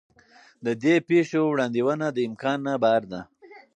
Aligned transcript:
د 0.65 0.67
دې 0.83 0.95
پېښو 1.09 1.41
وړاندوینه 1.51 2.07
د 2.11 2.17
امکان 2.29 2.57
نه 2.67 2.73
بهر 2.83 3.03
ده. 3.11 3.21